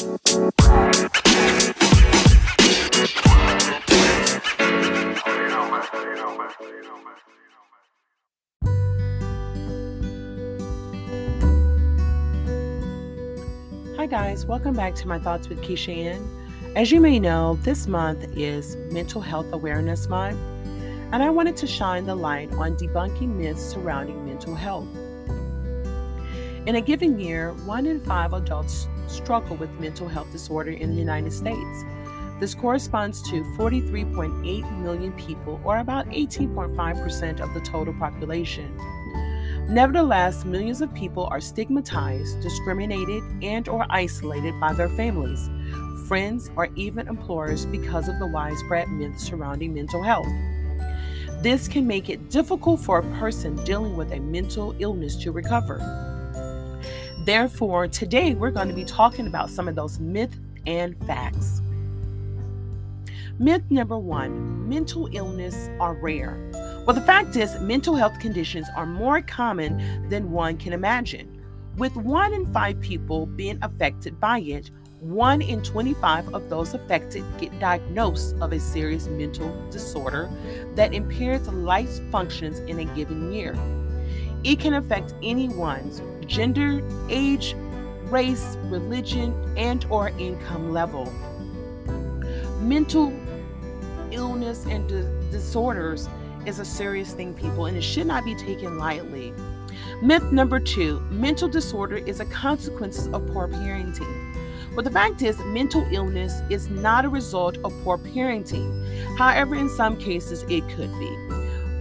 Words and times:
Hi, 0.00 0.06
guys. 14.06 14.46
Welcome 14.46 14.72
back 14.74 14.94
to 14.94 15.06
My 15.06 15.18
Thoughts 15.18 15.50
with 15.50 15.60
Kysha 15.60 15.94
Ann. 15.94 16.26
As 16.74 16.90
you 16.90 16.98
may 16.98 17.20
know, 17.20 17.56
this 17.56 17.86
month 17.86 18.24
is 18.34 18.76
Mental 18.90 19.20
Health 19.20 19.52
Awareness 19.52 20.08
Month, 20.08 20.38
and 21.12 21.22
I 21.22 21.28
wanted 21.28 21.58
to 21.58 21.66
shine 21.66 22.06
the 22.06 22.14
light 22.14 22.50
on 22.52 22.74
debunking 22.74 23.36
myths 23.36 23.62
surrounding 23.62 24.24
mental 24.24 24.54
health. 24.54 24.88
In 26.66 26.76
a 26.76 26.80
given 26.80 27.20
year, 27.20 27.52
one 27.66 27.84
in 27.84 28.00
five 28.00 28.32
adults 28.32 28.88
struggle 29.10 29.56
with 29.56 29.70
mental 29.80 30.08
health 30.08 30.30
disorder 30.32 30.70
in 30.70 30.90
the 30.90 30.96
United 30.96 31.32
States. 31.32 31.84
This 32.40 32.54
corresponds 32.54 33.20
to 33.30 33.42
43.8 33.58 34.80
million 34.80 35.12
people, 35.12 35.60
or 35.62 35.78
about 35.78 36.08
18.5% 36.08 37.40
of 37.40 37.52
the 37.52 37.60
total 37.60 37.92
population. 37.94 38.74
Nevertheless, 39.68 40.44
millions 40.44 40.80
of 40.80 40.92
people 40.94 41.28
are 41.30 41.40
stigmatized, 41.40 42.40
discriminated, 42.40 43.22
and 43.42 43.68
or 43.68 43.86
isolated 43.90 44.58
by 44.58 44.72
their 44.72 44.88
families, 44.88 45.50
friends, 46.08 46.50
or 46.56 46.68
even 46.76 47.06
employers 47.06 47.66
because 47.66 48.08
of 48.08 48.18
the 48.18 48.26
widespread 48.26 48.88
myths 48.88 49.22
surrounding 49.22 49.74
mental 49.74 50.02
health. 50.02 50.26
This 51.42 51.68
can 51.68 51.86
make 51.86 52.10
it 52.10 52.30
difficult 52.30 52.80
for 52.80 52.98
a 52.98 53.18
person 53.18 53.54
dealing 53.64 53.96
with 53.96 54.12
a 54.12 54.18
mental 54.18 54.74
illness 54.78 55.14
to 55.16 55.30
recover. 55.30 55.78
Therefore, 57.24 57.86
today 57.86 58.32
we're 58.32 58.50
going 58.50 58.68
to 58.68 58.74
be 58.74 58.84
talking 58.84 59.26
about 59.26 59.50
some 59.50 59.68
of 59.68 59.74
those 59.74 60.00
myths 60.00 60.38
and 60.66 60.96
facts. 61.06 61.60
Myth 63.38 63.62
number 63.68 63.98
one 63.98 64.66
mental 64.66 65.06
illness 65.12 65.68
are 65.80 65.94
rare. 65.94 66.38
Well, 66.86 66.94
the 66.94 67.02
fact 67.02 67.36
is, 67.36 67.60
mental 67.60 67.94
health 67.94 68.18
conditions 68.20 68.68
are 68.74 68.86
more 68.86 69.20
common 69.20 70.08
than 70.08 70.30
one 70.30 70.56
can 70.56 70.72
imagine. 70.72 71.42
With 71.76 71.94
one 71.94 72.32
in 72.32 72.50
five 72.54 72.80
people 72.80 73.26
being 73.26 73.58
affected 73.60 74.18
by 74.18 74.40
it, 74.40 74.70
one 75.00 75.42
in 75.42 75.62
25 75.62 76.34
of 76.34 76.48
those 76.48 76.72
affected 76.72 77.22
get 77.38 77.58
diagnosed 77.60 78.34
of 78.40 78.52
a 78.52 78.60
serious 78.60 79.08
mental 79.08 79.54
disorder 79.70 80.30
that 80.74 80.94
impairs 80.94 81.46
life 81.48 82.00
functions 82.10 82.60
in 82.60 82.78
a 82.78 82.84
given 82.94 83.30
year. 83.30 83.54
It 84.42 84.58
can 84.58 84.74
affect 84.74 85.14
anyone's 85.22 86.02
gender, 86.26 86.82
age, 87.08 87.54
race, 88.04 88.56
religion, 88.64 89.34
and 89.56 89.84
or 89.90 90.08
income 90.18 90.72
level. 90.72 91.12
Mental 92.60 93.12
illness 94.10 94.64
and 94.66 94.88
di- 94.88 95.30
disorders 95.30 96.08
is 96.46 96.58
a 96.58 96.64
serious 96.64 97.12
thing, 97.12 97.34
people, 97.34 97.66
and 97.66 97.76
it 97.76 97.82
should 97.82 98.06
not 98.06 98.24
be 98.24 98.34
taken 98.34 98.78
lightly. 98.78 99.32
Myth 100.02 100.32
number 100.32 100.58
two 100.58 101.00
mental 101.10 101.48
disorder 101.48 101.96
is 101.96 102.20
a 102.20 102.24
consequence 102.26 103.06
of 103.08 103.26
poor 103.28 103.48
parenting. 103.48 104.34
But 104.74 104.84
the 104.84 104.90
fact 104.90 105.20
is, 105.22 105.38
mental 105.40 105.86
illness 105.90 106.40
is 106.48 106.70
not 106.70 107.04
a 107.04 107.08
result 107.08 107.58
of 107.64 107.72
poor 107.82 107.98
parenting. 107.98 109.16
However, 109.18 109.54
in 109.54 109.68
some 109.68 109.96
cases, 109.96 110.44
it 110.48 110.66
could 110.70 110.92
be. 110.98 111.29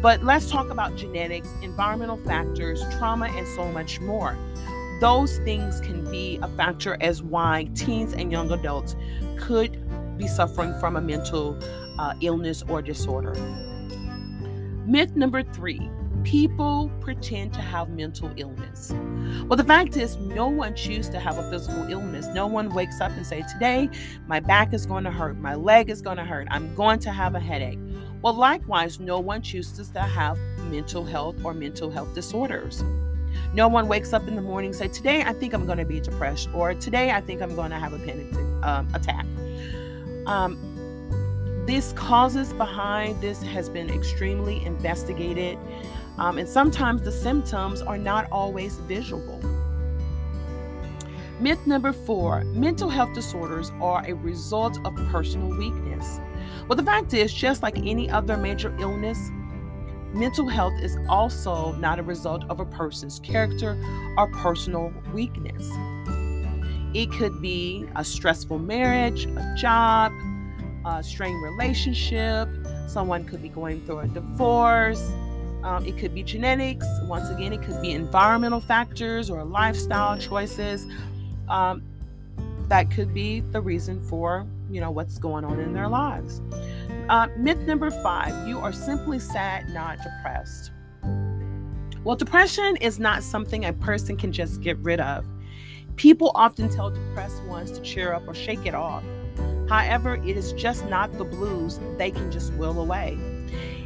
But 0.02 0.24
let's 0.24 0.50
talk 0.50 0.70
about 0.70 0.96
genetics, 0.96 1.50
environmental 1.62 2.18
factors, 2.18 2.82
trauma, 2.98 3.28
and 3.28 3.48
so 3.48 3.70
much 3.72 4.00
more. 4.00 4.38
Those 5.02 5.40
things 5.40 5.82
can 5.82 6.10
be 6.10 6.40
a 6.42 6.48
factor 6.50 6.98
as 7.02 7.22
why 7.22 7.70
teens 7.76 8.14
and 8.14 8.32
young 8.32 8.52
adults 8.52 8.96
could 9.38 9.78
be 10.18 10.28
suffering 10.28 10.78
from 10.80 10.96
a 10.96 11.02
mental 11.02 11.58
uh, 11.98 12.14
illness 12.22 12.64
or 12.68 12.82
disorder. 12.82 13.34
Myth 14.86 15.16
number 15.16 15.44
three 15.44 15.90
people 16.24 16.92
pretend 17.00 17.54
to 17.54 17.62
have 17.62 17.90
mental 17.90 18.30
illness. 18.36 18.92
Well, 19.48 19.56
the 19.56 19.64
fact 19.64 19.96
is, 19.96 20.18
no 20.18 20.48
one 20.48 20.76
chooses 20.76 21.10
to 21.12 21.20
have 21.20 21.38
a 21.38 21.50
physical 21.50 21.90
illness. 21.90 22.28
No 22.28 22.46
one 22.46 22.70
wakes 22.70 23.00
up 23.00 23.12
and 23.12 23.26
say, 23.26 23.44
"Today, 23.54 23.90
my 24.28 24.40
back 24.42 24.74
is 24.74 24.86
going 24.86 25.06
to 25.06 25.12
hurt, 25.12 25.38
my 25.38 25.56
leg 25.56 25.90
is 25.90 26.02
going 26.02 26.18
to 26.18 26.26
hurt, 26.26 26.48
I'm 26.52 26.76
going 26.76 27.00
to 27.00 27.12
have 27.12 27.36
a 27.36 27.40
headache." 27.40 27.80
Well, 28.22 28.34
likewise, 28.34 29.00
no 29.00 29.20
one 29.20 29.42
chooses 29.42 29.90
to 29.90 30.02
have 30.02 30.38
mental 30.70 31.06
health 31.06 31.38
or 31.44 31.54
mental 31.54 31.90
health 31.90 32.14
disorders. 32.14 32.84
No 33.54 33.68
one 33.68 33.88
wakes 33.88 34.12
up 34.14 34.28
in 34.28 34.36
the 34.36 34.42
morning 34.42 34.70
and 34.70 34.76
say, 34.76 34.88
"Today, 34.90 35.24
I 35.24 35.34
think 35.34 35.54
I'm 35.54 35.66
going 35.66 35.78
to 35.78 35.86
be 35.86 36.00
depressed," 36.00 36.50
or 36.54 36.74
"Today, 36.74 37.12
I 37.12 37.22
think 37.22 37.42
I'm 37.42 37.56
going 37.56 37.70
to 37.70 37.78
have 37.78 37.94
a 37.94 38.00
panic 38.00 38.34
um, 38.64 38.88
attack." 38.94 39.26
Um, 40.28 40.58
this 41.66 41.94
causes 41.94 42.52
behind 42.54 43.22
this 43.22 43.42
has 43.44 43.70
been 43.70 43.90
extremely 43.90 44.66
investigated, 44.66 45.58
um, 46.18 46.38
and 46.38 46.50
sometimes 46.50 47.04
the 47.04 47.12
symptoms 47.12 47.82
are 47.82 47.98
not 47.98 48.28
always 48.32 48.76
visual. 48.80 49.40
Myth 51.40 51.66
number 51.66 51.94
four 51.94 52.44
mental 52.44 52.90
health 52.90 53.14
disorders 53.14 53.72
are 53.80 54.04
a 54.06 54.14
result 54.14 54.78
of 54.86 54.94
personal 55.10 55.58
weakness. 55.58 55.89
Well, 56.70 56.76
the 56.76 56.84
fact 56.84 57.16
is, 57.16 57.34
just 57.34 57.64
like 57.64 57.80
any 57.80 58.12
other 58.12 58.38
major 58.38 58.72
illness, 58.80 59.32
mental 60.14 60.48
health 60.48 60.74
is 60.84 60.96
also 61.10 61.72
not 61.74 61.98
a 61.98 62.04
result 62.04 62.44
of 62.48 62.60
a 62.60 62.66
person's 62.66 63.20
character 63.20 63.76
or 64.20 64.28
personal 64.34 64.94
weakness. 65.12 65.68
It 66.94 67.12
could 67.12 67.42
be 67.42 67.88
a 67.96 68.06
stressful 68.06 68.60
marriage, 68.60 69.26
a 69.26 69.56
job, 69.58 70.12
a 70.86 71.02
strained 71.04 71.42
relationship. 71.42 72.48
Someone 72.88 73.26
could 73.26 73.42
be 73.42 73.50
going 73.50 73.84
through 73.88 74.00
a 74.02 74.08
divorce. 74.08 75.12
Um, 75.64 75.88
it 75.88 75.98
could 75.98 76.14
be 76.14 76.22
genetics. 76.22 76.86
Once 77.06 77.30
again, 77.30 77.52
it 77.52 77.64
could 77.64 77.82
be 77.82 77.94
environmental 77.94 78.62
factors 78.62 79.32
or 79.32 79.44
lifestyle 79.44 80.20
choices. 80.20 80.86
Um, 81.48 81.82
that 82.70 82.92
could 82.92 83.14
be 83.14 83.42
the 83.42 83.60
reason 83.60 84.02
for 84.02 84.48
you 84.70 84.80
know 84.80 84.92
what's 84.92 85.18
going 85.18 85.44
on 85.44 85.60
in 85.60 85.74
their 85.74 85.88
lives. 85.88 86.42
Uh, 87.10 87.28
myth 87.38 87.60
number 87.62 87.92
five: 87.92 88.48
you 88.48 88.60
are 88.60 88.72
simply 88.72 89.20
sad, 89.20 89.70
not 89.70 89.98
depressed. 89.98 90.72
Well, 92.04 92.16
depression 92.16 92.78
is 92.78 92.98
not 92.98 93.24
something 93.24 93.66
a 93.66 93.74
person 93.74 94.16
can 94.16 94.32
just 94.32 94.62
get 94.62 94.78
rid 94.80 95.02
of. 95.02 95.26
People 95.98 96.32
often 96.34 96.70
tell 96.70 96.90
depressed 96.92 97.44
ones 97.44 97.72
to 97.72 97.82
cheer 97.82 98.14
up 98.14 98.26
or 98.26 98.34
shake 98.34 98.66
it 98.66 98.74
off. 98.74 99.04
However, 99.68 100.16
it 100.16 100.38
is 100.38 100.54
just 100.54 100.86
not 100.86 101.12
the 101.18 101.26
blues 101.26 101.80
they 101.98 102.10
can 102.10 102.32
just 102.32 102.54
will 102.54 102.80
away. 102.80 103.18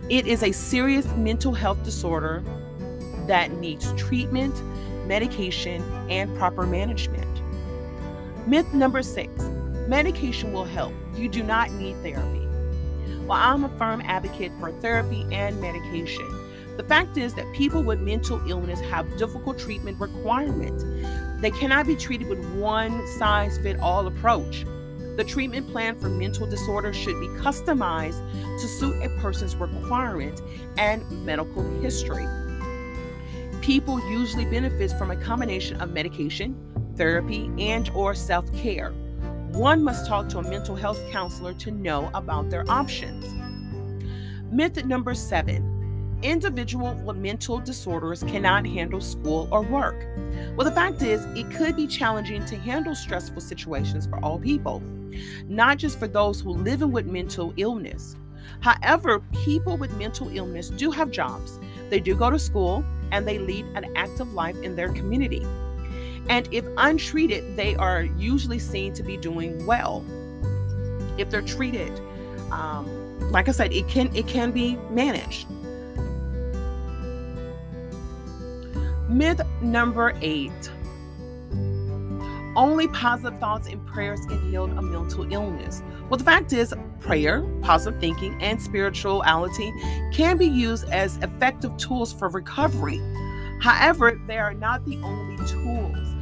It 0.09 0.27
is 0.27 0.43
a 0.43 0.51
serious 0.51 1.07
mental 1.15 1.53
health 1.53 1.83
disorder 1.83 2.43
that 3.27 3.51
needs 3.53 3.91
treatment, 3.93 4.53
medication, 5.07 5.81
and 6.09 6.35
proper 6.37 6.67
management. 6.67 7.32
Myth 8.45 8.73
number 8.73 9.01
six 9.01 9.31
medication 9.87 10.51
will 10.51 10.65
help. 10.65 10.93
You 11.15 11.29
do 11.29 11.43
not 11.43 11.71
need 11.71 11.95
therapy. 12.03 12.45
Well, 13.25 13.37
I'm 13.39 13.63
a 13.63 13.69
firm 13.77 14.01
advocate 14.01 14.51
for 14.59 14.71
therapy 14.81 15.25
and 15.31 15.61
medication. 15.61 16.27
The 16.75 16.83
fact 16.83 17.17
is 17.17 17.33
that 17.35 17.53
people 17.53 17.83
with 17.83 18.01
mental 18.01 18.41
illness 18.49 18.81
have 18.81 19.17
difficult 19.17 19.59
treatment 19.59 19.99
requirements. 19.99 20.83
They 21.41 21.51
cannot 21.51 21.87
be 21.87 21.95
treated 21.95 22.27
with 22.27 22.43
one 22.55 23.07
size 23.17 23.57
fit 23.59 23.79
all 23.79 24.07
approach. 24.07 24.65
The 25.15 25.23
treatment 25.23 25.69
plan 25.71 25.97
for 25.97 26.09
mental 26.09 26.45
disorder 26.47 26.91
should 26.91 27.19
be 27.21 27.27
customized 27.39 28.19
to 28.59 28.67
suit 28.67 29.01
a 29.03 29.09
person's 29.21 29.55
requirement 29.55 30.41
and 30.77 31.09
medical 31.25 31.63
history. 31.79 32.27
People 33.61 33.99
usually 34.09 34.45
benefit 34.45 34.91
from 34.97 35.11
a 35.11 35.15
combination 35.15 35.79
of 35.79 35.91
medication, 35.91 36.57
therapy, 36.95 37.51
and 37.57 37.89
or 37.89 38.13
self-care. 38.13 38.91
One 39.51 39.83
must 39.83 40.07
talk 40.07 40.29
to 40.29 40.39
a 40.39 40.43
mental 40.43 40.75
health 40.75 40.99
counselor 41.11 41.53
to 41.55 41.71
know 41.71 42.09
about 42.13 42.49
their 42.49 42.65
options. 42.69 43.25
Myth 44.51 44.83
number 44.85 45.13
7 45.13 45.73
individual 46.23 46.95
with 47.05 47.17
mental 47.17 47.59
disorders 47.59 48.23
cannot 48.23 48.65
handle 48.65 49.01
school 49.01 49.47
or 49.51 49.61
work. 49.61 50.07
Well, 50.55 50.65
the 50.65 50.71
fact 50.71 51.01
is, 51.01 51.25
it 51.35 51.51
could 51.51 51.75
be 51.75 51.85
challenging 51.85 52.45
to 52.45 52.55
handle 52.55 52.95
stressful 52.95 53.41
situations 53.41 54.07
for 54.07 54.23
all 54.23 54.39
people, 54.39 54.81
not 55.47 55.77
just 55.77 55.99
for 55.99 56.07
those 56.07 56.39
who 56.41 56.51
live 56.51 56.81
with 56.81 57.05
mental 57.05 57.53
illness. 57.57 58.15
However, 58.61 59.19
people 59.43 59.77
with 59.77 59.95
mental 59.97 60.29
illness 60.35 60.69
do 60.69 60.91
have 60.91 61.11
jobs, 61.11 61.59
they 61.89 61.99
do 61.99 62.15
go 62.15 62.29
to 62.29 62.39
school, 62.39 62.83
and 63.11 63.27
they 63.27 63.37
lead 63.37 63.65
an 63.75 63.91
active 63.95 64.33
life 64.33 64.59
in 64.63 64.75
their 64.75 64.89
community. 64.93 65.45
And 66.29 66.47
if 66.51 66.65
untreated, 66.77 67.55
they 67.55 67.75
are 67.75 68.03
usually 68.03 68.59
seen 68.59 68.93
to 68.93 69.03
be 69.03 69.17
doing 69.17 69.65
well. 69.65 70.05
If 71.17 71.29
they're 71.29 71.41
treated, 71.41 71.91
um, 72.51 72.87
like 73.31 73.49
I 73.49 73.51
said, 73.51 73.73
it 73.73 73.87
can 73.87 74.15
it 74.15 74.27
can 74.27 74.51
be 74.51 74.77
managed. 74.89 75.47
Myth 79.09 79.41
number 79.61 80.13
eight 80.21 80.71
Only 82.55 82.87
positive 82.89 83.39
thoughts 83.39 83.67
and 83.67 83.85
prayers 83.87 84.25
can 84.27 84.41
heal 84.51 84.65
a 84.65 84.81
mental 84.81 85.31
illness. 85.31 85.81
Well, 86.09 86.17
the 86.17 86.23
fact 86.23 86.53
is, 86.53 86.73
prayer, 86.99 87.43
positive 87.61 87.99
thinking, 87.99 88.37
and 88.41 88.61
spirituality 88.61 89.73
can 90.13 90.37
be 90.37 90.47
used 90.47 90.85
as 90.89 91.17
effective 91.17 91.75
tools 91.77 92.13
for 92.13 92.29
recovery. 92.29 93.01
However, 93.61 94.21
they 94.27 94.37
are 94.37 94.53
not 94.53 94.85
the 94.85 94.97
only 94.99 95.37
tools. 95.47 96.12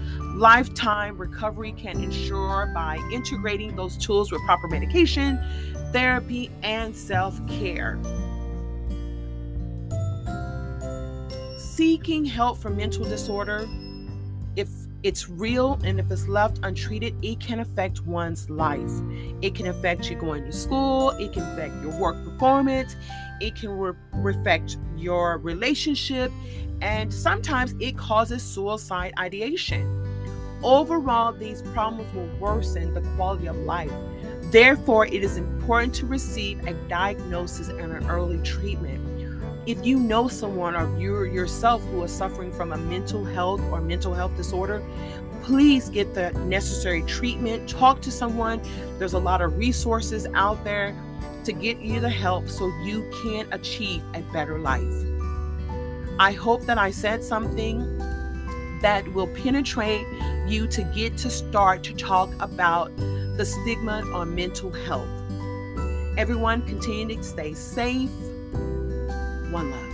Lifetime 0.41 1.19
recovery 1.19 1.71
can 1.73 2.03
ensure 2.03 2.71
by 2.73 2.97
integrating 3.13 3.75
those 3.75 3.95
tools 3.95 4.31
with 4.31 4.41
proper 4.47 4.67
medication, 4.67 5.39
therapy, 5.91 6.49
and 6.63 6.95
self 6.95 7.39
care. 7.47 7.99
Seeking 11.59 12.25
help 12.25 12.57
for 12.57 12.71
mental 12.71 13.03
disorder, 13.03 13.67
if 14.55 14.67
it's 15.03 15.29
real 15.29 15.79
and 15.83 15.99
if 15.99 16.09
it's 16.09 16.27
left 16.27 16.59
untreated, 16.63 17.13
it 17.21 17.39
can 17.39 17.59
affect 17.59 18.07
one's 18.07 18.49
life. 18.49 18.91
It 19.43 19.53
can 19.53 19.67
affect 19.67 20.09
you 20.09 20.15
going 20.15 20.43
to 20.45 20.51
school, 20.51 21.11
it 21.19 21.33
can 21.33 21.43
affect 21.53 21.83
your 21.83 21.95
work 22.01 22.15
performance, 22.25 22.95
it 23.41 23.55
can 23.55 23.69
re- 23.69 23.93
affect 24.25 24.77
your 24.97 25.37
relationship, 25.37 26.31
and 26.81 27.13
sometimes 27.13 27.75
it 27.79 27.95
causes 27.95 28.41
suicide 28.41 29.13
ideation. 29.19 30.00
Overall, 30.63 31.33
these 31.33 31.61
problems 31.73 32.13
will 32.13 32.29
worsen 32.39 32.93
the 32.93 33.01
quality 33.15 33.47
of 33.47 33.57
life. 33.57 33.91
Therefore, 34.51 35.05
it 35.05 35.23
is 35.23 35.37
important 35.37 35.93
to 35.95 36.05
receive 36.05 36.65
a 36.67 36.73
diagnosis 36.87 37.69
and 37.69 37.91
an 37.91 38.09
early 38.09 38.37
treatment. 38.43 38.99
If 39.65 39.85
you 39.85 39.99
know 39.99 40.27
someone 40.27 40.75
or 40.75 40.99
you 40.99 41.23
yourself 41.23 41.83
who 41.85 42.03
is 42.03 42.11
suffering 42.11 42.51
from 42.51 42.73
a 42.73 42.77
mental 42.77 43.23
health 43.23 43.61
or 43.71 43.79
mental 43.79 44.13
health 44.13 44.35
disorder, 44.35 44.83
please 45.43 45.89
get 45.89 46.13
the 46.13 46.31
necessary 46.45 47.01
treatment. 47.03 47.69
Talk 47.69 48.01
to 48.01 48.11
someone. 48.11 48.61
There's 48.97 49.13
a 49.13 49.19
lot 49.19 49.41
of 49.41 49.57
resources 49.57 50.27
out 50.33 50.63
there 50.63 50.95
to 51.43 51.53
get 51.53 51.79
you 51.79 51.99
the 51.99 52.09
help 52.09 52.49
so 52.49 52.67
you 52.83 53.09
can 53.23 53.51
achieve 53.51 54.03
a 54.13 54.21
better 54.33 54.59
life. 54.59 54.93
I 56.19 56.33
hope 56.33 56.65
that 56.65 56.77
I 56.77 56.91
said 56.91 57.23
something 57.23 58.00
that 58.81 59.07
will 59.13 59.27
penetrate 59.27 60.05
you 60.47 60.67
to 60.67 60.83
get 60.83 61.17
to 61.17 61.29
start 61.29 61.83
to 61.83 61.93
talk 61.93 62.29
about 62.39 62.95
the 62.97 63.45
stigma 63.45 64.01
on 64.13 64.35
mental 64.35 64.71
health. 64.71 65.07
Everyone, 66.17 66.61
continue 66.63 67.15
to 67.15 67.23
stay 67.23 67.53
safe. 67.53 68.09
One 69.51 69.71
love. 69.71 69.91